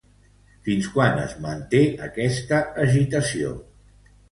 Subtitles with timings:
[0.67, 3.55] Fins quan es manté aquesta agitació?